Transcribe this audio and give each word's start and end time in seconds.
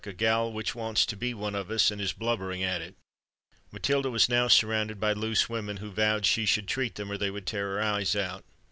a 0.03 0.11
gal 0.11 0.51
which 0.51 0.73
wants 0.73 1.05
to 1.05 1.15
be 1.15 1.31
one 1.31 1.53
of 1.53 1.69
us, 1.69 1.91
and 1.91 2.01
is 2.01 2.11
blubbering 2.11 2.63
at 2.63 2.81
it!" 2.81 2.95
Matilda 3.71 4.09
was 4.09 4.27
now 4.27 4.47
surrounded 4.47 4.99
by 4.99 5.13
loose 5.13 5.47
women, 5.47 5.77
who 5.77 5.91
vowed 5.91 6.23
that 6.23 6.25
she 6.25 6.47
should 6.47 6.67
treat 6.67 6.95
them, 6.95 7.11
or 7.11 7.19
they 7.19 7.29
would 7.29 7.45
tear 7.45 7.67
her 7.73 7.81
eyes 7.83 8.15
out. 8.15 8.43